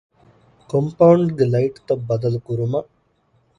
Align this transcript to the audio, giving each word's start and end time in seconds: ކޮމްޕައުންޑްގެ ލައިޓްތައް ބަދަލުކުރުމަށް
ކޮމްޕައުންޑްގެ 0.69 1.45
ލައިޓްތައް 1.53 2.03
ބަދަލުކުރުމަށް 2.09 2.89